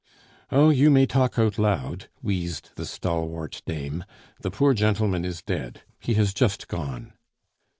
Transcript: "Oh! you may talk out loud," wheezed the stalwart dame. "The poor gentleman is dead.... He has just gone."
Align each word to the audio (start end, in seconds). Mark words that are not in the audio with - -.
"Oh! 0.51 0.71
you 0.71 0.89
may 0.89 1.05
talk 1.05 1.37
out 1.37 1.59
loud," 1.59 2.09
wheezed 2.23 2.71
the 2.73 2.87
stalwart 2.87 3.61
dame. 3.67 4.03
"The 4.39 4.49
poor 4.49 4.73
gentleman 4.73 5.23
is 5.23 5.43
dead.... 5.43 5.83
He 5.99 6.15
has 6.15 6.33
just 6.33 6.67
gone." 6.67 7.13